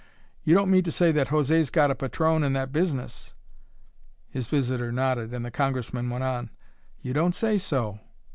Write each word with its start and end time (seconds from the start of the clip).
"You 0.43 0.55
don't 0.55 0.71
mean 0.71 0.81
to 0.85 0.91
say 0.91 1.11
that 1.11 1.27
José's 1.27 1.69
got 1.69 1.91
a 1.91 1.93
patron 1.93 2.41
in 2.43 2.53
that 2.53 2.71
business!" 2.71 3.35
His 4.31 4.47
visitor 4.47 4.91
nodded 4.91 5.31
and 5.31 5.45
the 5.45 5.51
Congressman 5.51 6.09
went 6.09 6.23
on: 6.23 6.49
"You 7.03 7.13
don't 7.13 7.35
say 7.35 7.59
so! 7.59 7.99